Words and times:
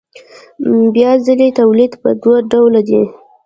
بیا 0.93 1.11
ځلي 1.25 1.49
تولید 1.59 1.91
په 2.01 2.09
دوه 2.21 2.37
ډوله 2.51 2.81
دی 2.89 3.03